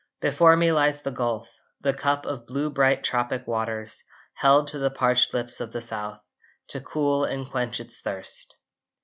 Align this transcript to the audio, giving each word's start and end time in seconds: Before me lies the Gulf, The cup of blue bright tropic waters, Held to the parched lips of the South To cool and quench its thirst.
Before 0.19 0.55
me 0.57 0.71
lies 0.71 1.03
the 1.03 1.11
Gulf, 1.11 1.61
The 1.81 1.93
cup 1.93 2.25
of 2.25 2.47
blue 2.47 2.71
bright 2.71 3.03
tropic 3.03 3.45
waters, 3.45 4.03
Held 4.33 4.67
to 4.69 4.79
the 4.79 4.89
parched 4.89 5.31
lips 5.31 5.61
of 5.61 5.73
the 5.73 5.79
South 5.81 6.23
To 6.69 6.81
cool 6.81 7.23
and 7.23 7.47
quench 7.47 7.79
its 7.79 8.01
thirst. 8.01 8.57